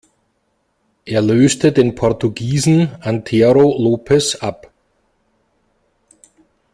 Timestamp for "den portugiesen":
1.71-2.89